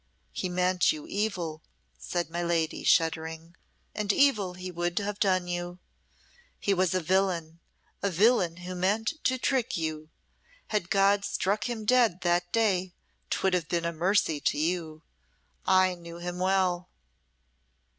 [0.31, 1.61] "He meant you evil,"
[1.99, 3.55] said my lady, shuddering,
[3.93, 5.77] "and evil he would have done you.
[6.59, 7.59] He was a villain
[8.01, 10.09] a villain who meant to trick you.
[10.69, 12.93] Had God struck him dead that day,
[13.29, 15.03] 'twould have been mercy to you.
[15.67, 16.89] I knew him well."